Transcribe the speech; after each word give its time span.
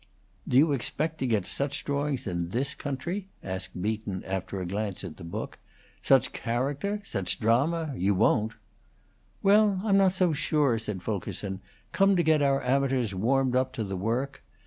"Do 0.47 0.57
you 0.57 0.71
expect 0.71 1.19
to 1.19 1.27
get 1.27 1.45
such 1.45 1.85
drawings 1.85 2.25
in 2.25 2.49
this 2.49 2.73
country?" 2.73 3.27
asked 3.43 3.79
Beaton, 3.79 4.23
after 4.25 4.59
a 4.59 4.65
glance 4.65 5.03
at 5.03 5.17
the 5.17 5.23
book. 5.23 5.59
"Such 6.01 6.33
character 6.33 7.03
such 7.05 7.39
drama? 7.39 7.93
You 7.95 8.15
won't." 8.15 8.53
"Well, 9.43 9.79
I'm 9.83 9.97
not 9.97 10.13
so 10.13 10.33
sure," 10.33 10.79
said 10.79 11.03
Fulkerson, 11.03 11.61
"come 11.91 12.15
to 12.15 12.23
get 12.23 12.41
our 12.41 12.63
amateurs 12.63 13.13
warmed 13.13 13.55
up 13.55 13.73
to 13.73 13.83
the 13.83 13.95
work. 13.95 14.41